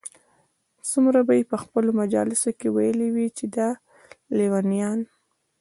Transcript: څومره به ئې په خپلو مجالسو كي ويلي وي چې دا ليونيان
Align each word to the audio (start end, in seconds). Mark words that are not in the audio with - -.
څومره 0.89 1.19
به 1.27 1.33
ئې 1.37 1.43
په 1.51 1.57
خپلو 1.63 1.89
مجالسو 2.01 2.49
كي 2.59 2.67
ويلي 2.75 3.07
وي 3.15 3.27
چې 3.37 3.45
دا 3.55 3.69
ليونيان 4.37 4.99